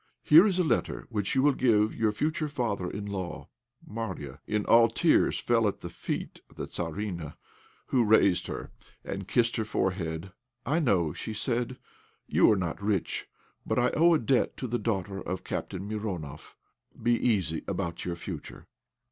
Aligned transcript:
Here 0.23 0.47
is 0.47 0.57
a 0.57 0.63
letter 0.63 1.05
which 1.11 1.35
you 1.35 1.43
will 1.43 1.53
give 1.53 1.93
your 1.95 2.11
future 2.11 2.47
father 2.49 2.89
in 2.89 3.05
law." 3.05 3.49
Marya, 3.85 4.39
all 4.67 4.85
in 4.85 4.93
tears, 4.95 5.39
fell 5.39 5.67
at 5.67 5.81
the 5.81 5.91
feet 5.91 6.41
of 6.49 6.55
the 6.55 6.65
Tzarina, 6.65 7.35
who 7.85 8.03
raised 8.03 8.47
her, 8.47 8.71
and 9.05 9.27
kissed 9.27 9.57
her 9.57 9.63
forehead. 9.63 10.31
"I 10.65 10.79
know," 10.79 11.13
said 11.13 11.37
she, 11.37 12.35
"you 12.35 12.51
are 12.51 12.55
not 12.57 12.81
rich, 12.81 13.29
but 13.63 13.77
I 13.77 13.91
owe 13.91 14.15
a 14.15 14.17
debt 14.17 14.57
to 14.57 14.67
the 14.67 14.79
daughter 14.79 15.21
of 15.21 15.43
Captain 15.43 15.87
Mironoff. 15.87 16.55
Be 16.99 17.11
easy 17.15 17.63
about 17.67 18.03
your 18.03 18.15
future." 18.15 18.65